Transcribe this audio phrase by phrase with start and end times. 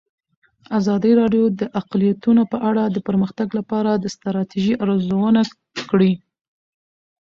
[0.79, 5.41] ازادي راډیو د اقلیتونه په اړه د پرمختګ لپاره د ستراتیژۍ ارزونه
[5.89, 6.11] کړې.